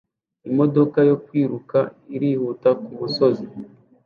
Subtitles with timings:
[0.49, 1.77] Imodoka yo kwiruka
[2.15, 3.45] irihuta kumusozi